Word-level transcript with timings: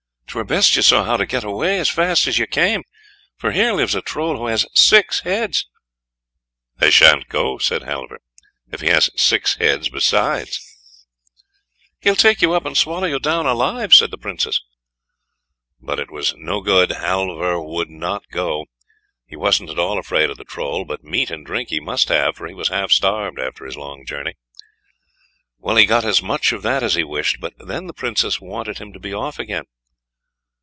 'Twere 0.33 0.45
best 0.45 0.77
you 0.77 0.81
saw 0.81 1.03
how 1.03 1.17
to 1.17 1.25
get 1.25 1.43
away 1.43 1.77
as 1.77 1.89
fast 1.89 2.25
as 2.25 2.37
you 2.39 2.47
came; 2.47 2.83
for 3.35 3.51
here 3.51 3.73
lives 3.73 3.93
a 3.93 4.01
Troll 4.01 4.37
who 4.37 4.47
has 4.47 4.65
six 4.73 5.19
heads." 5.23 5.67
"I 6.79 6.89
shan't 6.89 7.27
go," 7.27 7.57
said 7.57 7.81
Halvor, 7.81 8.19
"if 8.71 8.79
he 8.79 8.87
has 8.87 9.09
six 9.21 9.55
heads 9.55 9.89
besides." 9.89 10.65
"He'll 11.99 12.15
take 12.15 12.41
you 12.41 12.53
up 12.53 12.65
and 12.65 12.77
swallow 12.77 13.07
you 13.07 13.19
down 13.19 13.45
alive," 13.45 13.93
said 13.93 14.09
the 14.09 14.17
Princess. 14.17 14.61
But 15.81 15.99
it 15.99 16.09
was 16.09 16.33
no 16.37 16.61
good, 16.61 16.91
Halvor 16.91 17.59
wouldn't 17.61 18.01
go; 18.31 18.67
he 19.25 19.35
wasn't 19.35 19.69
at 19.69 19.79
all 19.79 19.99
afraid 19.99 20.29
of 20.29 20.37
the 20.37 20.45
Troll, 20.45 20.85
but 20.85 21.03
meat 21.03 21.29
and 21.29 21.45
drink 21.45 21.71
he 21.71 21.81
must 21.81 22.07
have, 22.07 22.37
for 22.37 22.47
he 22.47 22.53
was 22.53 22.69
half 22.69 22.91
starved 22.91 23.37
after 23.37 23.65
his 23.65 23.75
long 23.75 24.05
journey. 24.05 24.35
Well, 25.59 25.75
he 25.75 25.85
got 25.85 26.05
as 26.05 26.23
much 26.23 26.53
of 26.53 26.61
that 26.61 26.83
as 26.83 26.95
he 26.95 27.03
wished, 27.03 27.41
but 27.41 27.51
then 27.57 27.87
the 27.87 27.93
Princess 27.93 28.39
wanted 28.39 28.77
him 28.77 28.93
to 28.93 28.99
be 28.99 29.13
off 29.13 29.37
again. 29.37 29.65